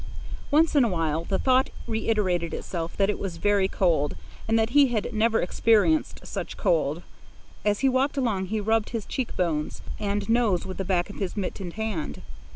[0.49, 4.15] Once in a while the thought reiterated itself that it was very cold
[4.47, 7.03] and that he had never experienced such cold.
[7.63, 11.17] As he walked along he rubbed his cheek bones and nose with the back of
[11.17, 12.23] his mittened hand.